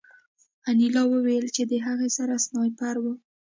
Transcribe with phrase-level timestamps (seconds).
[0.69, 3.05] انیلا وویل چې د هغه سره سنایپر و